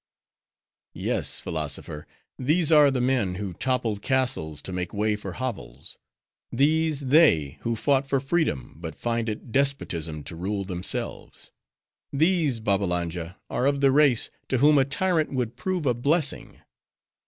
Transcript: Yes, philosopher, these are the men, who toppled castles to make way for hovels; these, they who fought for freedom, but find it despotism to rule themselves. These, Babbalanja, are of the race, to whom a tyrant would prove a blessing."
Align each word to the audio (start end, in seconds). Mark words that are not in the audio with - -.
Yes, 0.95 1.39
philosopher, 1.39 2.07
these 2.39 2.71
are 2.71 2.89
the 2.89 2.99
men, 2.99 3.35
who 3.35 3.53
toppled 3.53 4.01
castles 4.01 4.59
to 4.63 4.73
make 4.73 4.95
way 4.95 5.15
for 5.15 5.33
hovels; 5.33 5.99
these, 6.51 7.01
they 7.01 7.59
who 7.61 7.75
fought 7.75 8.07
for 8.07 8.19
freedom, 8.19 8.77
but 8.79 8.95
find 8.95 9.29
it 9.29 9.51
despotism 9.51 10.23
to 10.23 10.35
rule 10.35 10.65
themselves. 10.65 11.51
These, 12.11 12.59
Babbalanja, 12.59 13.37
are 13.47 13.67
of 13.67 13.79
the 13.79 13.91
race, 13.91 14.31
to 14.47 14.57
whom 14.57 14.79
a 14.79 14.85
tyrant 14.85 15.33
would 15.33 15.55
prove 15.55 15.85
a 15.85 15.93
blessing." 15.93 16.61